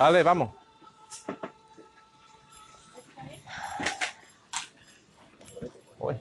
Vale, 0.00 0.22
vamos. 0.22 0.50
Uy. 5.98 6.16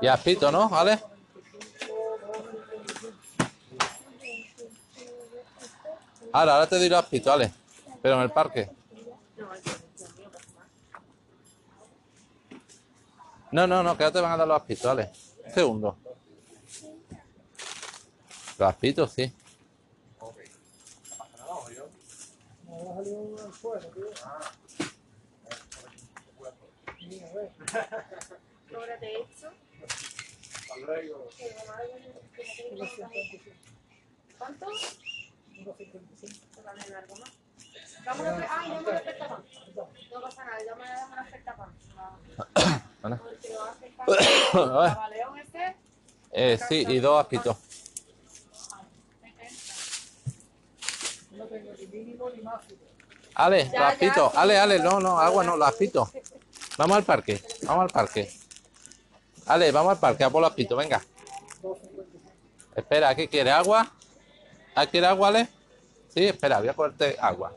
Y 0.00 0.06
aspito, 0.06 0.50
¿no? 0.50 0.70
¿Vale? 0.70 0.98
Ahora, 6.32 6.54
ahora 6.54 6.66
te 6.66 6.78
doy 6.78 6.88
los 6.88 6.98
aspito, 6.98 7.28
¿vale? 7.28 7.52
Pero 8.00 8.14
en 8.14 8.22
el 8.22 8.30
parque. 8.30 8.70
No, 13.50 13.66
no, 13.66 13.82
no, 13.82 13.98
que 13.98 14.04
ahora 14.04 14.14
te 14.14 14.20
van 14.22 14.32
a 14.32 14.36
dar 14.38 14.48
los 14.48 14.56
aspitos, 18.68 19.12
sí. 19.12 19.32
Cóbrate 28.70 29.20
esto. 29.20 29.50
¿Cuánto? 34.38 34.66
Te 35.54 36.62
valen 36.62 36.94
algo 36.94 37.16
más. 37.16 37.32
Dame 38.04 38.20
una, 38.20 38.46
ah, 38.50 38.68
dame 38.68 38.80
una 38.80 38.98
oferta 38.98 39.28
pan. 39.28 39.44
No 40.12 40.20
pasa 40.20 40.44
nada, 40.44 40.58
dame 40.66 40.84
dame 40.84 41.12
una 41.12 41.22
oferta 41.22 41.56
pan. 41.56 41.70
Porque 43.18 43.48
lo 43.52 43.62
hace 43.64 43.90
pan. 43.90 44.98
Este. 45.42 45.76
Eh, 46.32 46.58
sí, 46.68 46.84
y 46.88 46.98
dos 46.98 47.20
aspitos. 47.20 47.56
Ale, 53.34 53.70
Ya, 53.70 53.96
ya. 53.98 54.26
Ale, 54.34 54.58
ale, 54.58 54.78
no, 54.78 55.00
no, 55.00 55.18
agua 55.18 55.44
no, 55.44 55.56
los 55.56 55.68
aspitos. 55.68 56.10
Vamos 56.76 56.96
al 56.96 57.04
parque, 57.04 57.40
vamos 57.62 57.84
al 57.84 57.90
parque. 57.90 58.30
Ale, 59.46 59.72
vamos 59.72 59.92
al 59.92 59.98
parque, 59.98 60.24
a 60.24 60.30
por 60.30 60.40
los 60.40 60.50
aspitos, 60.50 60.76
venga. 60.76 61.02
Espera, 62.74 63.14
¿qué 63.14 63.28
quiere? 63.28 63.50
¿Agua? 63.50 63.90
¿Ah, 64.74 64.86
quiere 64.86 65.06
agua, 65.06 65.28
Ale? 65.28 65.48
Sí, 66.08 66.26
espera, 66.26 66.60
voy 66.60 66.68
a 66.68 66.72
ponerte 66.72 67.16
agua. 67.20 67.52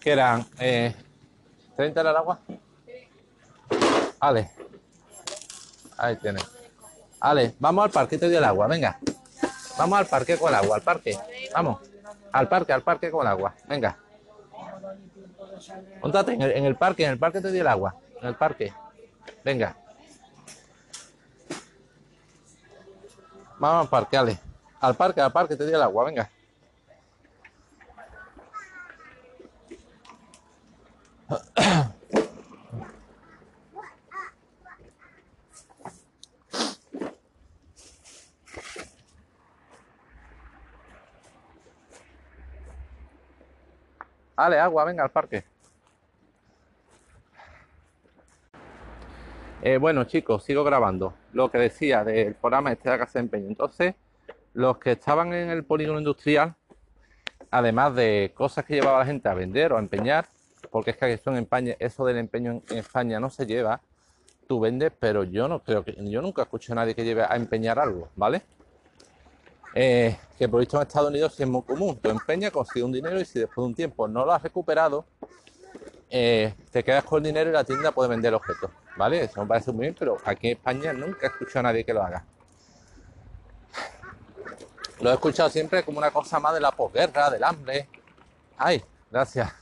¿Qué 0.00 0.10
eran? 0.10 0.46
Eh, 0.58 0.94
¿30 1.78 2.00
era 2.00 2.10
el 2.10 2.16
agua? 2.16 2.38
Ale. 4.24 4.50
Ahí 5.98 6.16
tienes. 6.16 6.44
Ale, 7.20 7.54
vamos 7.58 7.84
al 7.84 7.90
parque, 7.90 8.16
te 8.16 8.24
doy 8.24 8.36
el 8.36 8.44
agua, 8.44 8.66
venga. 8.66 8.98
Vamos 9.76 9.98
al 9.98 10.06
parque 10.06 10.38
con 10.38 10.48
el 10.48 10.54
agua, 10.54 10.76
al 10.76 10.82
parque. 10.82 11.18
Vamos. 11.52 11.80
Al 12.32 12.48
parque, 12.48 12.72
al 12.72 12.82
parque 12.82 13.10
con 13.10 13.20
el 13.20 13.28
agua. 13.28 13.54
Venga. 13.68 13.98
Póntate 16.00 16.32
en 16.32 16.64
el, 16.64 16.76
parque, 16.76 17.04
en 17.04 17.10
el 17.10 17.18
parque 17.18 17.42
te 17.42 17.48
doy 17.48 17.58
el 17.58 17.66
agua. 17.66 17.96
En 18.22 18.28
el 18.28 18.34
parque. 18.34 18.72
Venga. 19.44 19.76
Vamos 23.58 23.82
al 23.82 23.88
parque, 23.90 24.16
Ale. 24.16 24.38
Al 24.80 24.94
parque, 24.94 25.20
al 25.20 25.32
parque 25.32 25.54
te 25.54 25.64
doy 25.64 25.74
el 25.74 25.82
agua, 25.82 26.04
venga. 26.04 26.30
Ale, 44.44 44.58
agua, 44.58 44.84
venga 44.84 45.02
al 45.02 45.10
parque. 45.10 45.44
Eh, 49.62 49.78
bueno, 49.78 50.04
chicos, 50.04 50.44
sigo 50.44 50.62
grabando. 50.62 51.14
Lo 51.32 51.50
que 51.50 51.58
decía 51.58 52.04
del 52.04 52.34
programa 52.34 52.72
este 52.72 52.90
de 52.90 52.98
casa 52.98 53.18
de 53.18 53.24
empeño. 53.24 53.48
Entonces, 53.48 53.94
los 54.52 54.76
que 54.78 54.92
estaban 54.92 55.32
en 55.32 55.48
el 55.48 55.64
polígono 55.64 55.98
industrial, 55.98 56.54
además 57.50 57.94
de 57.94 58.32
cosas 58.34 58.64
que 58.66 58.74
llevaba 58.74 58.98
la 58.98 59.06
gente 59.06 59.28
a 59.28 59.34
vender 59.34 59.72
o 59.72 59.76
a 59.76 59.80
empeñar, 59.80 60.26
porque 60.70 60.90
es 60.90 60.96
que 60.98 61.12
eso 61.78 62.04
del 62.04 62.18
empeño 62.18 62.50
en, 62.50 62.62
en 62.68 62.78
España 62.78 63.18
no 63.18 63.30
se 63.30 63.46
lleva, 63.46 63.80
tú 64.46 64.60
vendes, 64.60 64.92
pero 64.98 65.24
yo 65.24 65.48
no 65.48 65.62
creo 65.62 65.84
que, 65.84 65.96
yo 65.98 66.20
nunca 66.20 66.42
escucho 66.42 66.72
a 66.72 66.76
nadie 66.76 66.94
que 66.94 67.04
lleve 67.04 67.22
a 67.22 67.36
empeñar 67.36 67.78
algo, 67.78 68.08
¿vale? 68.16 68.42
Eh, 69.76 70.16
que 70.38 70.48
por 70.48 70.60
visto 70.60 70.76
en 70.76 70.86
Estados 70.86 71.10
Unidos 71.10 71.38
es 71.38 71.46
muy 71.48 71.62
común. 71.62 71.98
Tú 72.00 72.08
empeñas, 72.08 72.52
consigues 72.52 72.84
un 72.84 72.92
dinero 72.92 73.20
y 73.20 73.24
si 73.24 73.40
después 73.40 73.56
de 73.56 73.66
un 73.66 73.74
tiempo 73.74 74.06
no 74.06 74.24
lo 74.24 74.32
has 74.32 74.42
recuperado, 74.42 75.04
eh, 76.10 76.54
te 76.70 76.84
quedas 76.84 77.02
con 77.02 77.18
el 77.18 77.24
dinero 77.24 77.50
y 77.50 77.52
la 77.52 77.64
tienda 77.64 77.90
puede 77.90 78.08
vender 78.08 78.28
el 78.28 78.34
objeto. 78.34 78.70
¿Vale? 78.96 79.24
Eso 79.24 79.40
me 79.40 79.48
parece 79.48 79.72
muy 79.72 79.82
bien, 79.82 79.96
pero 79.98 80.16
aquí 80.24 80.48
en 80.48 80.56
España 80.56 80.92
nunca 80.92 81.26
he 81.26 81.26
escuchado 81.26 81.60
a 81.60 81.62
nadie 81.64 81.84
que 81.84 81.92
lo 81.92 82.02
haga. 82.02 82.24
Lo 85.00 85.10
he 85.10 85.14
escuchado 85.14 85.50
siempre 85.50 85.82
como 85.82 85.98
una 85.98 86.12
cosa 86.12 86.38
más 86.38 86.54
de 86.54 86.60
la 86.60 86.70
posguerra, 86.70 87.28
del 87.30 87.42
hambre. 87.42 87.88
Ay, 88.56 88.82
gracias. 89.10 89.52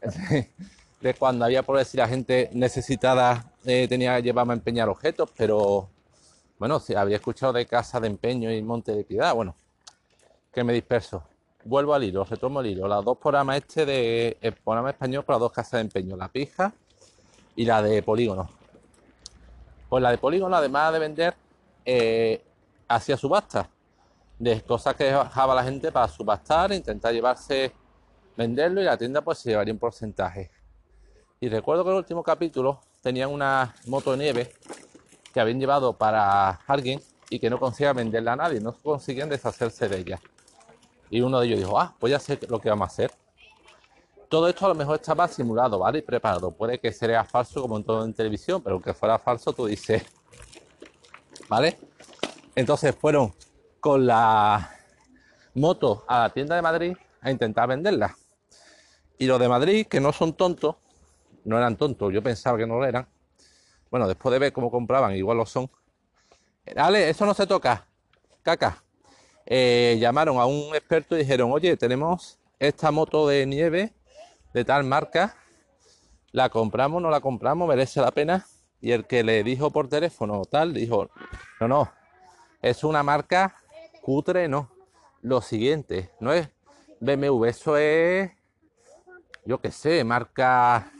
De 1.00 1.14
cuando 1.14 1.46
había, 1.46 1.62
por 1.62 1.78
decir, 1.78 1.98
la 1.98 2.08
gente 2.08 2.50
necesitada 2.52 3.52
eh, 3.64 3.86
tenía 3.88 4.16
que 4.16 4.22
llevarme 4.22 4.52
a 4.52 4.56
empeñar 4.56 4.86
objetos, 4.88 5.30
pero 5.34 5.88
bueno, 6.60 6.78
habría 6.94 7.16
escuchado 7.16 7.54
de 7.54 7.64
casa 7.64 7.98
de 8.00 8.06
empeño 8.06 8.52
y 8.52 8.60
monte 8.60 8.94
de 8.94 9.02
piedad. 9.02 9.34
Bueno, 9.34 9.56
que 10.52 10.62
me 10.62 10.74
disperso. 10.74 11.22
Vuelvo 11.64 11.94
al 11.94 12.04
hilo, 12.04 12.22
retomo 12.22 12.60
el 12.60 12.66
hilo. 12.66 12.86
Las 12.86 13.02
dos 13.02 13.16
programas 13.16 13.56
este 13.56 13.86
de 13.86 14.36
el 14.42 14.52
programa 14.52 14.90
español 14.90 15.24
las 15.26 15.40
dos 15.40 15.52
casas 15.52 15.72
de 15.72 15.80
empeño, 15.80 16.18
la 16.18 16.28
pija 16.28 16.74
y 17.56 17.64
la 17.64 17.80
de 17.80 18.02
polígono. 18.02 18.50
Pues 19.88 20.02
la 20.02 20.10
de 20.10 20.18
polígono, 20.18 20.54
además 20.54 20.92
de 20.92 20.98
vender, 20.98 21.34
eh, 21.86 22.44
hacía 22.88 23.16
subastas 23.16 23.66
de 24.38 24.60
cosas 24.60 24.94
que 24.96 25.04
dejaba 25.04 25.54
la 25.54 25.64
gente 25.64 25.90
para 25.90 26.08
subastar, 26.08 26.72
intentar 26.72 27.14
llevarse, 27.14 27.72
venderlo 28.36 28.82
y 28.82 28.84
la 28.84 28.98
tienda 28.98 29.22
pues 29.22 29.38
se 29.38 29.48
llevaría 29.48 29.72
un 29.72 29.80
porcentaje. 29.80 30.50
Y 31.40 31.48
recuerdo 31.48 31.84
que 31.84 31.88
en 31.88 31.94
el 31.94 32.00
último 32.00 32.22
capítulo 32.22 32.82
tenían 33.00 33.30
una 33.30 33.74
moto 33.86 34.10
de 34.10 34.18
nieve 34.18 34.52
que 35.32 35.40
habían 35.40 35.60
llevado 35.60 35.92
para 35.96 36.60
alguien 36.66 37.00
y 37.28 37.38
que 37.38 37.48
no 37.48 37.58
conseguían 37.58 37.96
venderla 37.96 38.32
a 38.32 38.36
nadie, 38.36 38.60
no 38.60 38.72
conseguían 38.72 39.28
deshacerse 39.28 39.88
de 39.88 39.98
ella. 39.98 40.20
Y 41.10 41.20
uno 41.20 41.40
de 41.40 41.46
ellos 41.46 41.58
dijo, 41.60 41.78
ah, 41.78 41.94
pues 41.98 42.10
ya 42.10 42.18
sé 42.18 42.38
lo 42.48 42.60
que 42.60 42.68
vamos 42.68 42.88
a 42.88 42.92
hacer. 42.92 43.12
Todo 44.28 44.48
esto 44.48 44.64
a 44.66 44.68
lo 44.68 44.74
mejor 44.74 44.96
estaba 44.96 45.26
simulado, 45.26 45.80
¿vale? 45.80 45.98
Y 45.98 46.02
preparado. 46.02 46.52
Puede 46.52 46.78
que 46.78 46.92
sea 46.92 47.24
falso 47.24 47.62
como 47.62 47.76
en 47.76 47.84
todo 47.84 48.04
en 48.04 48.14
televisión, 48.14 48.62
pero 48.62 48.74
aunque 48.76 48.94
fuera 48.94 49.18
falso, 49.18 49.52
tú 49.52 49.66
dices, 49.66 50.04
¿vale? 51.48 51.78
Entonces 52.54 52.94
fueron 52.94 53.34
con 53.80 54.06
la 54.06 54.70
moto 55.54 56.04
a 56.06 56.20
la 56.20 56.30
tienda 56.30 56.54
de 56.54 56.62
Madrid 56.62 56.96
a 57.20 57.30
intentar 57.30 57.68
venderla. 57.68 58.16
Y 59.18 59.26
los 59.26 59.38
de 59.40 59.48
Madrid, 59.48 59.86
que 59.86 60.00
no 60.00 60.12
son 60.12 60.32
tontos, 60.34 60.76
no 61.44 61.58
eran 61.58 61.76
tontos, 61.76 62.12
yo 62.12 62.22
pensaba 62.22 62.56
que 62.56 62.66
no 62.66 62.78
lo 62.78 62.86
eran. 62.86 63.06
Bueno, 63.90 64.06
después 64.06 64.32
de 64.32 64.38
ver 64.38 64.52
cómo 64.52 64.70
compraban, 64.70 65.14
igual 65.16 65.38
lo 65.38 65.46
son. 65.46 65.70
Ale, 66.76 67.10
eso 67.10 67.26
no 67.26 67.34
se 67.34 67.46
toca. 67.46 67.86
Caca. 68.42 68.82
Eh, 69.46 69.96
llamaron 70.00 70.38
a 70.38 70.46
un 70.46 70.74
experto 70.74 71.16
y 71.16 71.20
dijeron, 71.20 71.50
oye, 71.50 71.76
tenemos 71.76 72.38
esta 72.58 72.90
moto 72.90 73.26
de 73.26 73.46
nieve 73.46 73.92
de 74.54 74.64
tal 74.64 74.84
marca. 74.84 75.34
La 76.32 76.48
compramos, 76.48 77.02
no 77.02 77.10
la 77.10 77.20
compramos, 77.20 77.68
merece 77.68 78.00
la 78.00 78.12
pena. 78.12 78.46
Y 78.80 78.92
el 78.92 79.06
que 79.06 79.24
le 79.24 79.42
dijo 79.42 79.70
por 79.70 79.88
teléfono 79.88 80.42
tal, 80.44 80.72
dijo, 80.72 81.10
no, 81.60 81.68
no, 81.68 81.92
es 82.62 82.84
una 82.84 83.02
marca 83.02 83.56
cutre, 84.00 84.48
no. 84.48 84.70
Lo 85.22 85.42
siguiente, 85.42 86.10
no 86.18 86.32
es 86.32 86.48
BMW, 87.00 87.44
eso 87.44 87.76
es, 87.76 88.30
yo 89.44 89.60
qué 89.60 89.70
sé, 89.70 90.02
marca, 90.02 90.90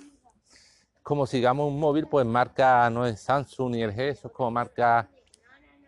como 1.10 1.26
sigamos 1.26 1.66
un 1.66 1.80
móvil, 1.80 2.06
pues 2.06 2.24
marca, 2.24 2.88
no 2.88 3.04
es 3.04 3.20
Samsung 3.20 3.72
ni 3.72 3.82
LG, 3.82 3.98
eso 3.98 4.28
es 4.28 4.32
como 4.32 4.52
marca 4.52 5.10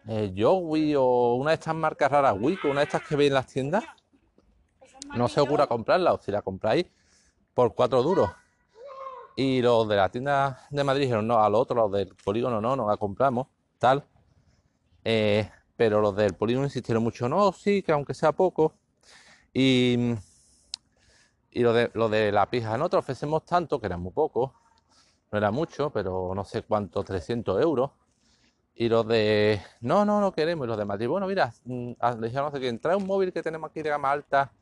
eh, 0.08 0.34
o 0.44 1.34
una 1.36 1.52
de 1.52 1.54
estas 1.54 1.76
marcas 1.76 2.10
raras, 2.10 2.34
Wiko, 2.36 2.69
una 2.69 2.80
de 2.80 2.86
estas 2.86 3.02
que 3.02 3.14
veis 3.14 3.28
en 3.28 3.34
las 3.34 3.46
tiendas. 3.46 3.84
No 5.14 5.28
se 5.28 5.40
ocurra 5.40 5.69
comprarla, 5.69 6.12
o 6.12 6.19
si 6.19 6.32
la 6.32 6.42
compráis 6.42 6.86
por 7.54 7.72
cuatro 7.72 8.02
duros. 8.02 8.32
Y 9.36 9.62
los 9.62 9.86
de 9.86 9.94
la 9.94 10.08
tienda 10.08 10.66
de 10.70 10.82
Madrid 10.82 11.02
dijeron, 11.02 11.28
no, 11.28 11.38
a 11.38 11.48
los 11.48 11.60
otros, 11.60 11.76
los 11.76 11.92
del 11.92 12.16
polígono, 12.16 12.60
no, 12.60 12.74
no 12.74 12.88
la 12.88 12.96
compramos, 12.96 13.46
tal. 13.78 14.04
Eh, 15.04 15.48
pero 15.76 16.00
los 16.00 16.16
del 16.16 16.34
polígono 16.34 16.66
insistieron 16.66 17.00
mucho, 17.00 17.28
no, 17.28 17.52
sí, 17.52 17.80
que 17.84 17.92
aunque 17.92 18.12
sea 18.12 18.32
poco. 18.32 18.74
Y, 19.54 20.16
Y 21.52 21.60
lo 21.60 21.72
de, 21.72 21.92
lo 21.94 22.08
de 22.08 22.32
la 22.32 22.50
pija, 22.50 22.76
no 22.76 22.88
te 22.88 22.96
ofrecemos 22.96 23.44
tanto, 23.44 23.78
que 23.78 23.86
era 23.86 23.98
muy 23.98 24.10
poco, 24.10 24.61
no 25.32 25.38
era 25.38 25.50
mucho, 25.50 25.90
pero 25.90 26.32
no 26.34 26.44
sé 26.44 26.62
cuánto, 26.62 27.02
300 27.02 27.61
euros. 27.62 27.90
Y 28.75 28.88
los 28.88 29.06
de, 29.08 29.61
no, 29.81 30.05
no, 30.05 30.20
no 30.20 30.32
queremos. 30.32 30.67
Y 30.67 30.69
los 30.69 30.76
de 30.76 30.84
Madrid, 30.84 31.08
bueno, 31.08 31.26
mira, 31.26 31.52
mm, 31.64 31.93
ah, 32.00 32.12
le 32.12 32.29
dijeron 32.29 32.46
no 32.46 32.52
sé 32.52 32.61
quién, 32.61 32.79
trae 32.79 32.96
un 32.96 33.06
móvil 33.06 33.32
que 33.32 33.43
tenemos 33.43 33.70
aquí 33.70 33.82
de 33.82 33.90
gama 33.90 34.11
alta 34.11 34.52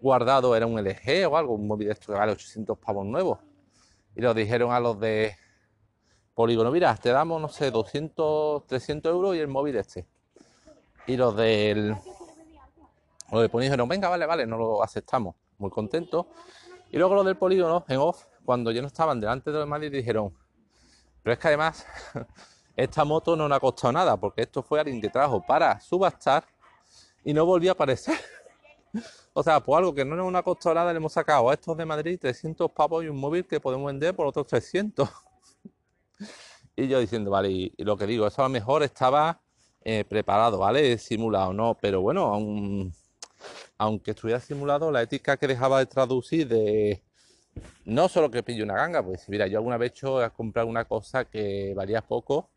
guardado, 0.00 0.56
era 0.56 0.66
un 0.66 0.78
LG 0.78 1.26
o 1.30 1.36
algo, 1.36 1.54
un 1.54 1.66
móvil 1.66 1.88
de 1.88 1.92
esto 1.92 2.12
que 2.12 2.18
vale 2.18 2.32
800 2.32 2.78
pavos 2.78 3.06
nuevos. 3.06 3.38
Y 4.14 4.20
lo 4.20 4.34
dijeron 4.34 4.72
a 4.72 4.80
los 4.80 4.98
de 5.00 5.36
Polígono, 6.34 6.70
mira, 6.70 6.94
te 6.96 7.10
damos, 7.10 7.40
no 7.40 7.48
sé, 7.48 7.70
200, 7.70 8.66
300 8.66 9.12
euros 9.12 9.36
y 9.36 9.40
el 9.40 9.48
móvil 9.48 9.76
este. 9.76 10.06
Y 11.06 11.16
los 11.16 11.36
del, 11.36 11.96
los 13.32 13.42
de 13.42 13.48
Polígono 13.48 13.86
venga, 13.86 14.08
vale, 14.08 14.26
vale, 14.26 14.46
no 14.46 14.58
lo 14.58 14.82
aceptamos. 14.82 15.34
Muy 15.58 15.70
contentos. 15.70 16.26
Y 16.90 16.98
luego 16.98 17.14
los 17.14 17.24
del 17.26 17.36
Polígono, 17.36 17.84
en 17.88 17.98
off, 17.98 18.24
cuando 18.44 18.70
ya 18.70 18.80
no 18.80 18.86
estaban 18.86 19.20
delante 19.20 19.50
de 19.50 19.58
los 19.58 19.68
Madrid, 19.68 19.92
dijeron, 19.92 20.34
pero 21.22 21.34
es 21.34 21.38
que 21.38 21.48
además 21.48 21.86
esta 22.76 23.04
moto 23.04 23.36
no 23.36 23.48
nos 23.48 23.56
ha 23.56 23.60
costado 23.60 23.92
nada, 23.92 24.16
porque 24.16 24.42
esto 24.42 24.62
fue 24.62 24.80
alguien 24.80 25.00
que 25.00 25.08
trajo 25.08 25.44
para 25.44 25.80
subastar 25.80 26.44
y 27.24 27.34
no 27.34 27.44
volvió 27.44 27.70
a 27.70 27.74
aparecer. 27.74 28.18
o 29.32 29.42
sea, 29.42 29.60
por 29.60 29.78
algo 29.78 29.94
que 29.94 30.04
no 30.04 30.16
nos 30.16 30.34
ha 30.34 30.42
costado 30.42 30.74
nada, 30.74 30.92
le 30.92 30.96
hemos 30.96 31.12
sacado 31.12 31.50
a 31.50 31.54
estos 31.54 31.76
de 31.76 31.84
Madrid 31.84 32.18
300 32.20 32.70
pavos 32.72 33.04
y 33.04 33.08
un 33.08 33.18
móvil 33.18 33.46
que 33.46 33.60
podemos 33.60 33.86
vender 33.86 34.14
por 34.14 34.26
otros 34.26 34.46
300. 34.46 35.08
y 36.76 36.88
yo 36.88 37.00
diciendo, 37.00 37.30
vale, 37.30 37.50
y, 37.50 37.74
lo 37.78 37.96
que 37.96 38.06
digo, 38.06 38.26
eso 38.26 38.42
a 38.42 38.46
lo 38.46 38.50
mejor 38.50 38.82
estaba 38.82 39.40
eh, 39.82 40.04
preparado, 40.04 40.58
¿vale? 40.58 40.98
Simulado, 40.98 41.52
no, 41.52 41.76
pero 41.80 42.00
bueno, 42.00 42.90
aunque 43.78 44.10
estuviera 44.12 44.40
simulado, 44.40 44.90
la 44.90 45.02
ética 45.02 45.36
que 45.36 45.46
dejaba 45.46 45.78
de 45.78 45.86
traducir 45.86 46.48
de 46.48 47.02
no 47.84 48.08
solo 48.08 48.30
que 48.30 48.42
pille 48.42 48.62
una 48.62 48.74
ganga, 48.74 49.02
pues 49.02 49.28
mira, 49.28 49.46
yo 49.46 49.58
alguna 49.58 49.76
vez 49.76 49.90
he 49.90 49.94
hecho 49.94 50.20
a 50.20 50.30
comprar 50.30 50.66
una 50.66 50.84
cosa 50.84 51.24
que 51.24 51.72
valía 51.74 52.02
poco 52.02 52.50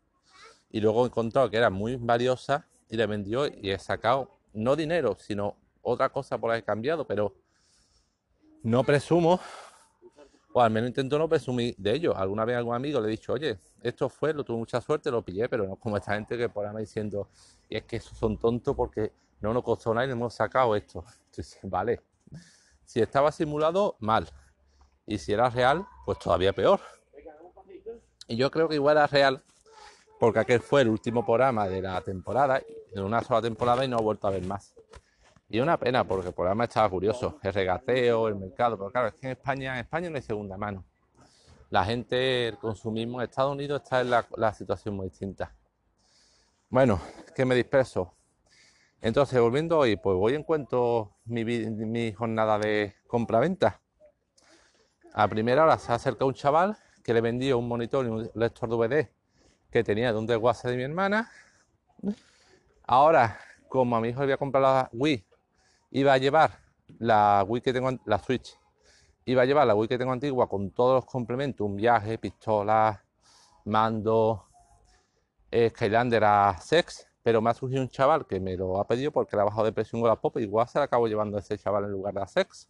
y 0.70 0.80
luego 0.80 1.04
he 1.04 1.06
encontrado 1.06 1.50
que 1.50 1.56
era 1.56 1.70
muy 1.70 1.96
valiosa 1.96 2.66
y 2.88 2.96
le 2.96 3.06
vendió 3.06 3.46
y 3.46 3.70
he 3.70 3.78
sacado 3.78 4.30
no 4.52 4.76
dinero, 4.76 5.16
sino 5.18 5.56
otra 5.82 6.08
cosa 6.08 6.38
por 6.38 6.50
haber 6.50 6.64
cambiado, 6.64 7.06
pero 7.06 7.34
no 8.62 8.82
presumo, 8.84 9.40
o 10.52 10.60
al 10.60 10.70
menos 10.70 10.88
intento 10.88 11.18
no 11.18 11.28
presumir 11.28 11.74
de 11.76 11.92
ello. 11.94 12.16
Alguna 12.16 12.44
vez 12.44 12.54
a 12.54 12.58
algún 12.58 12.74
amigo 12.74 13.00
le 13.00 13.08
he 13.08 13.10
dicho, 13.10 13.32
oye, 13.32 13.58
esto 13.82 14.08
fue, 14.08 14.32
lo 14.32 14.44
tuve 14.44 14.56
mucha 14.56 14.80
suerte, 14.80 15.10
lo 15.10 15.22
pillé, 15.22 15.48
pero 15.48 15.66
no 15.66 15.76
como 15.76 15.96
esta 15.96 16.14
gente 16.14 16.38
que 16.38 16.48
por 16.48 16.66
ahí 16.66 16.72
me 16.72 16.80
diciendo, 16.80 17.28
y 17.68 17.76
es 17.76 17.84
que 17.84 18.00
son 18.00 18.38
tontos 18.38 18.74
porque 18.74 19.12
no 19.40 19.52
nos 19.52 19.62
costó 19.62 19.92
nada 19.92 20.06
y 20.06 20.10
hemos 20.10 20.32
sacado 20.34 20.74
esto. 20.74 21.04
Entonces, 21.26 21.58
vale, 21.64 22.00
si 22.84 23.00
estaba 23.00 23.30
simulado, 23.32 23.96
mal. 24.00 24.26
Y 25.06 25.18
si 25.18 25.32
era 25.32 25.50
real, 25.50 25.86
pues 26.04 26.18
todavía 26.18 26.52
peor. 26.52 26.80
Y 28.26 28.36
yo 28.36 28.50
creo 28.50 28.68
que 28.68 28.76
igual 28.76 28.96
era 28.96 29.06
real, 29.06 29.42
porque 30.18 30.38
aquel 30.38 30.60
fue 30.60 30.82
el 30.82 30.88
último 30.88 31.24
programa 31.24 31.68
de 31.68 31.82
la 31.82 32.00
temporada, 32.00 32.62
en 32.92 33.02
una 33.02 33.20
sola 33.20 33.42
temporada 33.42 33.84
y 33.84 33.88
no 33.88 33.98
he 33.98 34.02
vuelto 34.02 34.26
a 34.26 34.30
ver 34.30 34.44
más. 34.44 34.74
Y 35.48 35.60
una 35.60 35.78
pena, 35.78 36.04
porque 36.04 36.28
el 36.28 36.34
programa 36.34 36.64
estaba 36.64 36.88
curioso, 36.88 37.38
el 37.42 37.52
regateo, 37.52 38.28
el 38.28 38.36
mercado, 38.36 38.78
pero 38.78 38.90
claro, 38.90 39.08
es 39.08 39.14
que 39.14 39.26
en 39.26 39.32
España, 39.32 39.74
en 39.74 39.80
España 39.80 40.08
no 40.08 40.16
hay 40.16 40.22
segunda 40.22 40.56
mano. 40.56 40.84
La 41.70 41.84
gente, 41.84 42.48
el 42.48 42.58
consumismo 42.58 43.20
en 43.20 43.28
Estados 43.28 43.52
Unidos 43.52 43.82
está 43.82 44.00
en 44.00 44.10
la, 44.10 44.54
situación 44.54 44.96
muy 44.96 45.08
distinta. 45.08 45.54
Bueno, 46.70 47.00
que 47.34 47.44
me 47.44 47.54
disperso. 47.54 48.14
Entonces, 49.00 49.38
volviendo 49.40 49.78
hoy, 49.78 49.96
pues 49.96 50.16
voy 50.16 50.34
en 50.34 50.44
cuento 50.44 51.16
mi, 51.24 51.44
mi 51.44 52.12
jornada 52.12 52.58
de 52.58 52.94
compra-venta. 53.06 53.80
A 55.16 55.28
primera 55.28 55.62
hora 55.62 55.78
se 55.78 55.92
acerca 55.92 56.24
un 56.24 56.34
chaval 56.34 56.76
que 57.04 57.14
le 57.14 57.20
vendió 57.20 57.56
un 57.56 57.68
monitor 57.68 58.04
y 58.04 58.08
un 58.08 58.28
lector 58.34 58.68
DVD 58.68 59.08
que 59.70 59.84
tenía 59.84 60.12
de 60.12 60.18
un 60.18 60.26
desguace 60.26 60.68
de 60.68 60.76
mi 60.76 60.82
hermana. 60.82 61.30
Ahora, 62.82 63.38
como 63.68 63.94
a 63.94 64.00
mi 64.00 64.08
hijo 64.08 64.20
le 64.22 64.26
voy 64.26 64.32
a 64.32 64.38
comprar 64.38 64.62
la 64.62 64.90
Wii, 64.92 65.24
iba 65.92 66.14
a 66.14 66.18
llevar 66.18 66.58
la 66.98 67.44
Wii 67.46 67.62
que 67.62 67.72
tengo, 67.72 67.90
la 68.06 68.18
Switch, 68.18 68.58
iba 69.24 69.42
a 69.42 69.44
llevar 69.44 69.68
la 69.68 69.76
Wii 69.76 69.86
que 69.86 69.98
tengo 69.98 70.10
antigua 70.10 70.48
con 70.48 70.72
todos 70.72 70.96
los 70.96 71.04
complementos, 71.04 71.64
un 71.64 71.76
viaje, 71.76 72.18
pistola, 72.18 73.04
mando, 73.66 74.48
eh, 75.48 75.70
Skylander 75.70 76.24
a 76.24 76.58
Sex, 76.60 77.06
pero 77.22 77.40
me 77.40 77.50
ha 77.50 77.54
surgido 77.54 77.82
un 77.82 77.88
chaval 77.88 78.26
que 78.26 78.40
me 78.40 78.56
lo 78.56 78.80
ha 78.80 78.86
pedido 78.88 79.12
porque 79.12 79.36
le 79.36 79.42
ha 79.42 79.44
bajado 79.44 79.66
de 79.66 79.72
precio 79.72 79.96
un 79.96 80.16
pop 80.16 80.38
y 80.38 80.42
igual 80.42 80.66
se 80.66 80.80
la 80.80 80.86
acabo 80.86 81.06
llevando 81.06 81.38
ese 81.38 81.56
chaval 81.56 81.84
en 81.84 81.92
lugar 81.92 82.14
de 82.14 82.22
a 82.22 82.26
Sex. 82.26 82.68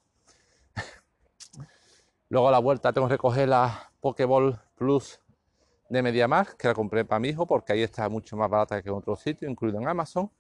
Luego 2.29 2.49
a 2.49 2.53
la 2.53 2.59
vuelta 2.59 2.93
tengo 2.93 3.07
que 3.07 3.15
recoger 3.15 3.49
la 3.49 3.91
Pokéball 4.01 4.59
Plus 4.77 5.21
de 5.89 6.03
MediaMarkt, 6.03 6.57
que 6.57 6.69
la 6.69 6.75
compré 6.75 7.05
para 7.05 7.21
mi 7.21 7.29
hijo 7.29 7.47
porque 7.47 7.73
ahí 7.73 7.83
está 7.83 8.09
mucho 8.09 8.37
más 8.37 8.51
barata 8.51 8.83
que 8.83 8.89
en 8.89 8.95
otro 8.95 9.17
sitio, 9.17 9.49
incluido 9.49 9.79
en 9.81 9.89
Amazon. 9.89 10.31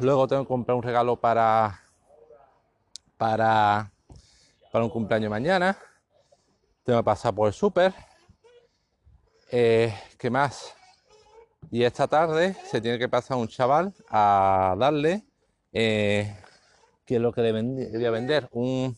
Luego 0.00 0.26
tengo 0.26 0.42
que 0.42 0.48
comprar 0.48 0.76
un 0.76 0.82
regalo 0.82 1.16
para, 1.16 1.80
para, 3.16 3.90
para 4.70 4.84
un 4.84 4.90
cumpleaños 4.90 5.30
mañana. 5.30 5.76
Tengo 6.84 6.98
que 7.00 7.04
pasar 7.04 7.34
por 7.34 7.48
el 7.48 7.54
súper. 7.54 7.94
Eh, 9.50 9.94
¿Qué 10.18 10.30
más? 10.30 10.74
Y 11.70 11.84
esta 11.84 12.06
tarde 12.06 12.56
se 12.64 12.80
tiene 12.80 12.98
que 12.98 13.08
pasar 13.08 13.36
un 13.36 13.48
chaval 13.48 13.94
a 14.08 14.74
darle, 14.78 15.24
eh, 15.72 16.36
que 17.04 17.16
es 17.16 17.20
lo 17.20 17.32
que 17.32 17.42
le 17.42 17.52
voy 17.52 18.04
a 18.04 18.10
vender, 18.10 18.48
un 18.52 18.96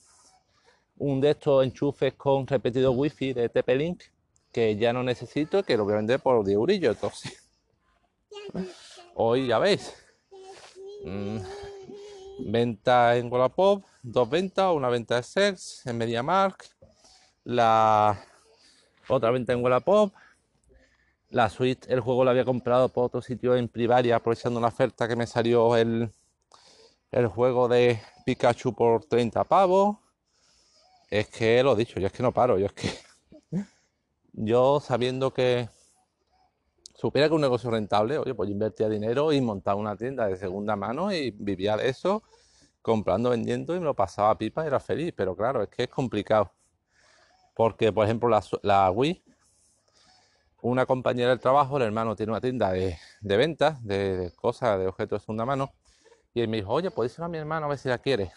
un 0.99 1.21
de 1.21 1.31
estos 1.31 1.65
enchufes 1.65 2.15
con 2.15 2.47
repetido 2.47 2.93
wifi 2.93 3.33
de 3.33 3.49
TP-Link 3.49 4.03
que 4.55 4.77
ya 4.77 4.93
no 4.93 5.03
necesito 5.03 5.65
que 5.65 5.77
lo 5.77 5.85
voy 5.85 5.95
a 5.95 5.97
vender 5.97 6.21
por 6.21 6.45
10 6.45 6.55
eurillos. 6.55 6.97
Hoy 9.17 9.49
ya 9.49 9.59
veis. 9.59 9.93
Mm, 11.05 11.39
venta 12.47 13.17
en 13.17 13.31
Wallapop, 13.33 13.85
dos 14.03 14.31
ventas, 14.31 14.73
una 14.73 14.89
venta 14.89 15.17
de 15.17 15.25
Sex 15.25 15.85
en 15.87 15.99
MediaMark, 15.99 16.69
la 17.43 18.25
otra 19.09 19.33
venta 19.33 19.53
en 19.53 19.63
Wallapop. 19.63 20.13
La 21.31 21.51
suite, 21.51 21.93
el 21.93 21.99
juego 21.99 22.23
lo 22.23 22.31
había 22.31 22.45
comprado 22.45 22.89
por 22.89 23.07
otro 23.07 23.21
sitio 23.21 23.57
en 23.57 23.67
Privaria, 23.67 24.17
aprovechando 24.17 24.61
una 24.61 24.69
oferta 24.69 25.09
que 25.09 25.17
me 25.17 25.27
salió 25.27 25.77
el, 25.77 26.13
el 27.11 27.27
juego 27.27 27.67
de 27.67 28.01
Pikachu 28.25 28.73
por 28.73 29.05
30 29.05 29.43
pavos 29.43 29.97
es 31.11 31.29
que 31.29 31.63
lo 31.63 31.75
he 31.75 31.77
dicho, 31.77 32.01
yo 32.01 32.07
es 32.07 32.13
que 32.13 32.23
no 32.23 32.33
paro, 32.33 32.59
yo 32.59 32.67
es 32.67 32.73
que 32.73 32.91
yo 34.33 34.81
sabiendo 34.81 35.33
que 35.33 35.69
supiera 36.95 37.29
que 37.29 37.35
un 37.35 37.41
negocio 37.41 37.71
rentable, 37.71 38.19
oye, 38.19 38.35
pues 38.35 38.51
invertía 38.51 38.89
dinero 38.89 39.33
y 39.33 39.41
montaba 39.41 39.79
una 39.79 39.97
tienda 39.97 40.27
de 40.27 40.37
segunda 40.37 40.77
mano 40.77 41.13
y 41.13 41.31
vivía 41.31 41.77
de 41.77 41.89
eso, 41.89 42.23
comprando, 42.81 43.31
vendiendo 43.31 43.75
y 43.75 43.79
me 43.79 43.85
lo 43.85 43.95
pasaba 43.95 44.37
pipa 44.39 44.65
y 44.65 44.69
era 44.69 44.81
feliz, 44.81 45.13
pero 45.17 45.37
claro, 45.37 45.63
es 45.63 45.69
que 45.69 45.85
es 45.85 45.89
complicado. 45.89 46.53
Porque, 47.55 47.93
por 47.93 48.05
ejemplo, 48.05 48.29
la, 48.63 48.91
Wii, 48.91 49.23
una 50.63 50.87
compañera 50.87 51.31
del 51.31 51.41
trabajo, 51.41 51.77
el 51.77 51.85
hermano 51.85 52.17
tiene 52.17 52.33
una 52.33 52.41
tienda 52.41 52.73
de, 52.73 52.99
ventas, 53.23 53.85
de, 53.85 54.33
cosas, 54.35 54.79
de 54.79 54.87
objetos 54.89 55.21
de 55.21 55.25
segunda 55.25 55.45
mano, 55.45 55.73
y 56.33 56.41
él 56.41 56.49
me 56.49 56.57
dijo, 56.57 56.73
oye, 56.73 56.91
podéis 56.91 57.17
ir 57.19 57.25
a 57.25 57.29
mi 57.29 57.39
hermano 57.39 57.67
a 57.67 57.69
ver 57.69 57.79
si 57.79 57.89
la 57.89 57.99
quiere. 57.99 58.33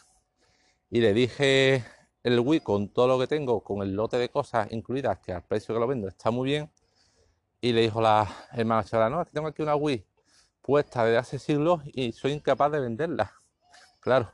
Y 0.90 1.02
le 1.02 1.14
dije 1.14 1.84
el 2.24 2.40
Wii 2.40 2.60
con 2.62 2.90
todo 2.90 3.08
lo 3.08 3.20
que 3.20 3.28
tengo, 3.28 3.64
con 3.64 3.82
el 3.82 3.94
lote 3.94 4.18
de 4.18 4.30
cosas 4.30 4.72
incluidas, 4.72 5.20
que 5.20 5.34
al 5.34 5.44
precio 5.44 5.74
que 5.74 5.80
lo 5.80 5.88
vendo 5.88 6.08
está 6.08 6.32
muy 6.32 6.50
bien. 6.50 6.72
Y 7.62 7.74
le 7.74 7.82
dijo 7.82 8.02
la 8.02 8.28
hermana 8.52 8.84
chavala, 8.84 9.10
no, 9.10 9.22
es 9.22 9.28
que 9.28 9.34
tengo 9.34 9.48
aquí 9.48 9.62
una 9.62 9.76
Wii 9.76 10.06
puesta 10.62 11.06
desde 11.06 11.18
hace 11.18 11.40
siglos 11.40 11.82
y 11.86 12.12
soy 12.12 12.34
incapaz 12.34 12.72
de 12.72 12.80
venderla. 12.80 13.34
Claro. 14.00 14.32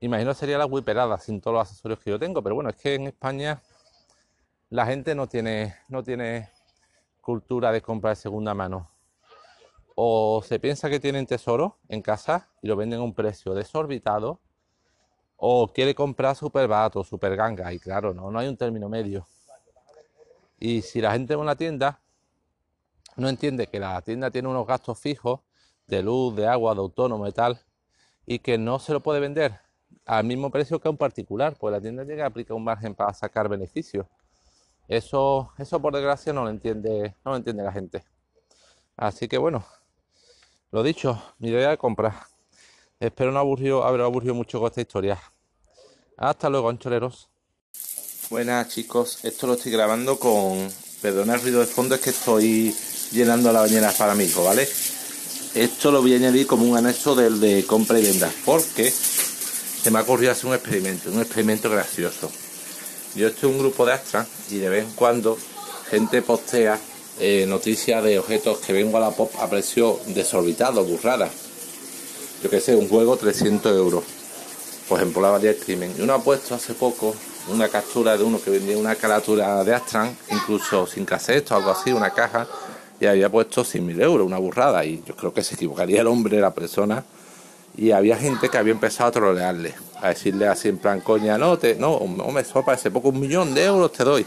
Imagino 0.00 0.34
sería 0.34 0.58
la 0.58 0.66
Wii 0.66 0.82
pelada 0.82 1.18
sin 1.18 1.40
todos 1.40 1.54
los 1.54 1.62
accesorios 1.62 2.00
que 2.00 2.10
yo 2.10 2.18
tengo, 2.18 2.42
pero 2.42 2.54
bueno, 2.54 2.68
es 2.68 2.76
que 2.76 2.94
en 2.94 3.06
España 3.06 3.62
la 4.68 4.86
gente 4.86 5.14
no 5.14 5.28
tiene, 5.28 5.76
no 5.88 6.02
tiene 6.02 6.50
cultura 7.20 7.72
de 7.72 7.80
compra 7.80 8.10
de 8.10 8.16
segunda 8.16 8.54
mano. 8.54 8.90
O 9.94 10.42
se 10.42 10.58
piensa 10.58 10.90
que 10.90 11.00
tienen 11.00 11.26
tesoro 11.26 11.78
en 11.88 12.02
casa 12.02 12.48
y 12.62 12.68
lo 12.68 12.76
venden 12.76 13.00
a 13.00 13.02
un 13.02 13.14
precio 13.14 13.54
desorbitado 13.54 14.40
o 15.42 15.72
quiere 15.72 15.94
comprar 15.94 16.36
super 16.36 16.68
barato, 16.68 17.02
super 17.02 17.34
ganga, 17.34 17.72
y 17.72 17.78
claro, 17.78 18.12
no, 18.12 18.30
no 18.30 18.38
hay 18.38 18.46
un 18.46 18.56
término 18.56 18.88
medio. 18.88 19.26
Y 20.58 20.82
si 20.82 21.00
la 21.00 21.12
gente 21.12 21.32
en 21.32 21.40
una 21.40 21.56
tienda 21.56 21.98
no 23.16 23.28
entiende 23.28 23.66
que 23.66 23.80
la 23.80 24.00
tienda 24.02 24.30
tiene 24.30 24.48
unos 24.48 24.66
gastos 24.66 24.98
fijos 24.98 25.40
de 25.86 26.02
luz, 26.02 26.36
de 26.36 26.46
agua, 26.46 26.74
de 26.74 26.80
autónomo 26.80 27.26
y 27.26 27.32
tal, 27.32 27.58
y 28.26 28.38
que 28.38 28.58
no 28.58 28.78
se 28.78 28.92
lo 28.92 29.00
puede 29.00 29.18
vender 29.18 29.58
al 30.04 30.24
mismo 30.24 30.50
precio 30.50 30.78
que 30.78 30.88
a 30.88 30.90
un 30.90 30.98
particular, 30.98 31.56
pues 31.58 31.72
la 31.72 31.80
tienda 31.80 32.04
llega 32.04 32.24
a 32.24 32.28
aplicar 32.28 32.54
un 32.54 32.64
margen 32.64 32.94
para 32.94 33.14
sacar 33.14 33.48
beneficios. 33.48 34.06
Eso, 34.88 35.52
eso 35.56 35.80
por 35.80 35.94
desgracia 35.94 36.32
no 36.34 36.44
lo 36.44 36.50
entiende, 36.50 37.14
no 37.24 37.30
lo 37.30 37.36
entiende 37.38 37.62
la 37.62 37.72
gente. 37.72 38.04
Así 38.96 39.26
que 39.26 39.38
bueno, 39.38 39.64
lo 40.70 40.82
dicho, 40.82 41.22
mi 41.38 41.48
idea 41.48 41.70
de 41.70 41.78
compra. 41.78 42.26
Espero 43.00 43.32
no 43.32 43.38
aburrido, 43.38 43.82
haber 43.82 44.02
aburrido 44.02 44.34
mucho 44.34 44.58
con 44.60 44.68
esta 44.68 44.82
historia. 44.82 45.18
Hasta 46.18 46.50
luego, 46.50 46.68
ancholeros. 46.68 47.30
Buenas 48.28 48.68
chicos, 48.68 49.24
esto 49.24 49.46
lo 49.46 49.54
estoy 49.54 49.72
grabando 49.72 50.18
con... 50.18 50.70
Perdona 51.00 51.34
el 51.34 51.40
ruido 51.40 51.60
de 51.60 51.66
fondo, 51.66 51.94
es 51.94 52.02
que 52.02 52.10
estoy 52.10 52.76
llenando 53.10 53.50
la 53.52 53.60
bañera 53.60 53.90
para 53.92 54.14
mi 54.14 54.24
hijo, 54.24 54.44
¿vale? 54.44 54.68
Esto 55.54 55.90
lo 55.90 56.02
voy 56.02 56.12
a 56.12 56.16
añadir 56.16 56.46
como 56.46 56.66
un 56.66 56.76
anexo 56.76 57.14
del 57.14 57.40
de 57.40 57.64
compra 57.66 57.98
y 57.98 58.02
venta, 58.02 58.30
porque 58.44 58.90
se 58.90 59.90
me 59.90 59.98
ha 59.98 60.02
ocurrido 60.02 60.32
hacer 60.32 60.46
un 60.46 60.54
experimento, 60.54 61.10
un 61.10 61.20
experimento 61.20 61.70
gracioso. 61.70 62.30
Yo 63.14 63.28
estoy 63.28 63.48
en 63.48 63.56
un 63.56 63.62
grupo 63.62 63.86
de 63.86 63.94
Astra 63.94 64.26
y 64.50 64.58
de 64.58 64.68
vez 64.68 64.84
en 64.84 64.92
cuando 64.92 65.38
gente 65.88 66.20
postea 66.20 66.78
eh, 67.18 67.46
noticias 67.48 68.04
de 68.04 68.18
objetos 68.18 68.58
que 68.58 68.74
vengo 68.74 68.98
a 68.98 69.00
la 69.00 69.10
pop 69.10 69.32
a 69.40 69.48
precio 69.48 69.98
desorbitado, 70.08 70.84
burrada. 70.84 71.30
Yo 72.42 72.48
que 72.48 72.60
sé, 72.60 72.74
un 72.74 72.88
juego 72.88 73.16
300 73.16 73.76
euros. 73.76 74.04
Por 74.88 74.98
ejemplo, 74.98 75.20
la 75.20 75.30
variedad 75.30 75.56
crimen. 75.62 75.94
Y 75.98 76.00
uno 76.00 76.14
ha 76.14 76.22
puesto 76.22 76.54
hace 76.54 76.72
poco 76.72 77.14
una 77.48 77.68
captura 77.68 78.16
de 78.16 78.24
uno 78.24 78.40
que 78.40 78.50
vendía 78.50 78.78
una 78.78 78.94
carátula 78.94 79.62
de 79.62 79.74
Astran, 79.74 80.16
incluso 80.30 80.86
sin 80.86 81.04
cassette 81.04 81.50
o 81.50 81.56
algo 81.56 81.70
así, 81.70 81.92
una 81.92 82.10
caja, 82.10 82.46
y 82.98 83.06
había 83.06 83.28
puesto 83.28 83.62
100.000 83.62 84.02
euros, 84.02 84.26
una 84.26 84.38
burrada. 84.38 84.84
Y 84.84 85.02
yo 85.06 85.14
creo 85.14 85.34
que 85.34 85.42
se 85.42 85.54
equivocaría 85.54 86.00
el 86.00 86.06
hombre, 86.06 86.40
la 86.40 86.54
persona. 86.54 87.04
Y 87.76 87.90
había 87.90 88.16
gente 88.16 88.48
que 88.48 88.56
había 88.56 88.72
empezado 88.72 89.10
a 89.10 89.12
trolearle, 89.12 89.74
a 90.00 90.08
decirle 90.08 90.48
así 90.48 90.68
en 90.68 90.78
plan, 90.78 91.00
coña, 91.00 91.36
no, 91.36 91.58
te, 91.58 91.76
no, 91.76 92.00
me 92.32 92.42
sopa 92.44 92.74
ese 92.74 92.90
poco 92.90 93.10
un 93.10 93.20
millón 93.20 93.54
de 93.54 93.64
euros 93.64 93.92
te 93.92 94.02
doy. 94.02 94.26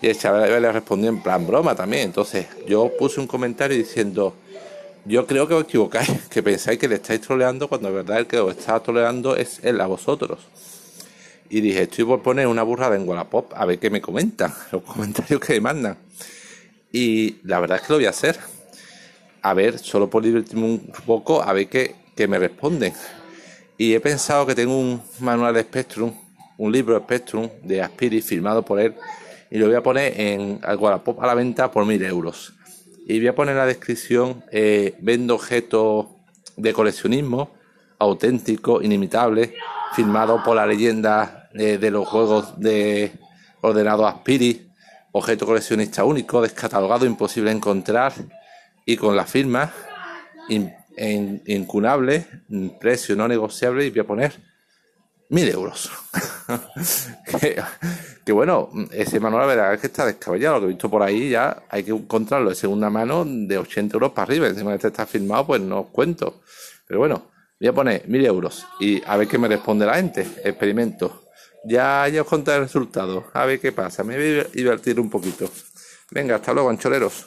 Y 0.00 0.08
el 0.08 0.18
chaval 0.18 0.60
le 0.60 0.72
respondió 0.72 1.10
en 1.10 1.22
plan 1.22 1.46
broma 1.46 1.74
también. 1.74 2.04
Entonces 2.04 2.46
yo 2.66 2.90
puse 2.98 3.20
un 3.20 3.26
comentario 3.26 3.76
diciendo, 3.76 4.34
yo 5.06 5.26
creo 5.26 5.46
que 5.46 5.54
os 5.54 5.64
equivocáis, 5.64 6.10
que 6.30 6.42
pensáis 6.42 6.78
que 6.78 6.88
le 6.88 6.96
estáis 6.96 7.20
troleando 7.20 7.68
cuando 7.68 7.88
en 7.88 7.94
verdad 7.94 8.18
el 8.18 8.26
que 8.26 8.38
os 8.38 8.56
está 8.56 8.80
troleando 8.80 9.36
es 9.36 9.60
él 9.62 9.80
a 9.80 9.86
vosotros. 9.86 10.40
Y 11.48 11.60
dije, 11.60 11.82
estoy 11.82 12.04
por 12.04 12.22
poner 12.22 12.48
una 12.48 12.64
burrada 12.64 12.96
en 12.96 13.08
Wallapop 13.08 13.52
a 13.54 13.64
ver 13.66 13.78
qué 13.78 13.88
me 13.88 14.00
comentan, 14.00 14.52
los 14.72 14.82
comentarios 14.82 15.40
que 15.40 15.54
me 15.54 15.60
mandan. 15.60 15.96
Y 16.92 17.36
la 17.44 17.60
verdad 17.60 17.78
es 17.78 17.86
que 17.86 17.92
lo 17.92 17.98
voy 17.98 18.06
a 18.06 18.10
hacer. 18.10 18.38
A 19.42 19.54
ver, 19.54 19.78
solo 19.78 20.10
por 20.10 20.24
divertirme 20.24 20.64
un 20.64 20.92
poco, 21.06 21.40
a 21.40 21.52
ver 21.52 21.68
qué, 21.68 21.94
qué 22.16 22.26
me 22.26 22.38
responden. 22.38 22.92
Y 23.78 23.94
he 23.94 24.00
pensado 24.00 24.44
que 24.46 24.54
tengo 24.54 24.76
un 24.76 25.00
manual 25.20 25.54
de 25.54 25.62
Spectrum, 25.62 26.12
un 26.58 26.72
libro 26.72 26.94
de 26.94 27.00
Spectrum 27.00 27.48
de 27.62 27.80
Aspiri 27.80 28.22
firmado 28.22 28.64
por 28.64 28.80
él, 28.80 28.94
y 29.50 29.58
lo 29.58 29.66
voy 29.66 29.76
a 29.76 29.82
poner 29.82 30.18
en 30.20 30.60
Wallapop 30.78 31.22
a 31.22 31.26
la 31.26 31.34
venta 31.34 31.70
por 31.70 31.84
mil 31.84 32.02
euros. 32.02 32.55
Y 33.08 33.20
voy 33.20 33.28
a 33.28 33.34
poner 33.36 33.52
en 33.52 33.58
la 33.58 33.66
descripción, 33.66 34.42
eh, 34.50 34.96
vendo 34.98 35.36
objetos 35.36 36.06
de 36.56 36.72
coleccionismo 36.72 37.52
auténtico, 38.00 38.82
inimitable, 38.82 39.54
firmado 39.94 40.42
por 40.42 40.56
la 40.56 40.66
leyenda 40.66 41.48
eh, 41.54 41.78
de 41.78 41.90
los 41.92 42.08
juegos 42.08 42.58
de 42.58 43.12
ordenado 43.60 44.08
Aspiri, 44.08 44.68
objeto 45.12 45.46
coleccionista 45.46 46.02
único, 46.02 46.42
descatalogado, 46.42 47.06
imposible 47.06 47.50
de 47.50 47.56
encontrar 47.56 48.12
y 48.84 48.96
con 48.96 49.14
la 49.14 49.24
firma 49.24 49.72
incunable, 51.46 52.26
precio 52.80 53.14
no 53.14 53.28
negociable 53.28 53.86
y 53.86 53.90
voy 53.90 54.00
a 54.00 54.06
poner 54.06 54.32
mil 55.28 55.48
euros. 55.48 55.90
bueno, 58.32 58.70
ese 58.90 59.20
manual 59.20 59.42
la 59.42 59.54
verdad 59.54 59.74
es 59.74 59.80
que 59.80 59.86
está 59.86 60.06
descabellado, 60.06 60.56
lo 60.56 60.60
que 60.60 60.66
he 60.66 60.68
visto 60.70 60.90
por 60.90 61.02
ahí 61.02 61.30
ya 61.30 61.62
hay 61.68 61.84
que 61.84 61.92
encontrarlo 61.92 62.50
de 62.50 62.56
segunda 62.56 62.90
mano 62.90 63.24
de 63.26 63.58
80 63.58 63.94
euros 63.94 64.12
para 64.12 64.24
arriba, 64.24 64.48
encima 64.48 64.74
este 64.74 64.88
está 64.88 65.06
firmado 65.06 65.46
pues 65.46 65.60
no 65.60 65.80
os 65.80 65.86
cuento. 65.88 66.40
Pero 66.86 67.00
bueno, 67.00 67.22
Voy 67.58 67.68
a 67.68 67.72
poner 67.72 68.06
mil 68.06 68.24
euros 68.26 68.66
y 68.78 69.02
a 69.06 69.16
ver 69.16 69.28
qué 69.28 69.38
me 69.38 69.48
responde 69.48 69.86
la 69.86 69.94
gente. 69.94 70.26
Experimento. 70.44 71.22
Ya, 71.64 72.06
ya 72.08 72.20
os 72.20 72.28
contaré 72.28 72.58
el 72.58 72.64
resultado. 72.64 73.30
A 73.32 73.46
ver 73.46 73.60
qué 73.60 73.72
pasa. 73.72 74.04
Me 74.04 74.16
voy 74.16 74.40
a 74.40 74.44
divertir 74.44 75.00
un 75.00 75.08
poquito. 75.08 75.50
Venga, 76.10 76.36
hasta 76.36 76.52
luego, 76.52 76.68
ancholeros. 76.68 77.26